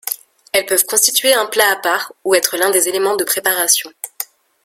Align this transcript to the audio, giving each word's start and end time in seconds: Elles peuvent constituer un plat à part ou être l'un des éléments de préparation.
Elles 0.51 0.65
peuvent 0.65 0.87
constituer 0.87 1.31
un 1.35 1.45
plat 1.45 1.73
à 1.73 1.75
part 1.75 2.11
ou 2.25 2.33
être 2.33 2.57
l'un 2.57 2.71
des 2.71 2.89
éléments 2.89 3.17
de 3.17 3.23
préparation. 3.23 3.91